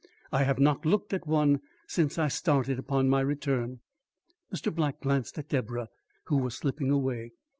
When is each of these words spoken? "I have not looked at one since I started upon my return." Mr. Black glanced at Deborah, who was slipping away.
"I 0.31 0.45
have 0.45 0.57
not 0.57 0.83
looked 0.83 1.13
at 1.13 1.27
one 1.27 1.61
since 1.85 2.17
I 2.17 2.27
started 2.27 2.79
upon 2.79 3.07
my 3.07 3.21
return." 3.21 3.81
Mr. 4.51 4.73
Black 4.73 4.99
glanced 5.01 5.37
at 5.37 5.49
Deborah, 5.49 5.89
who 6.23 6.37
was 6.37 6.55
slipping 6.57 6.89
away. 6.89 7.33